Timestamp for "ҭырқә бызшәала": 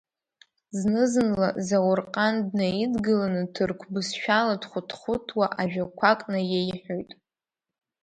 3.53-4.55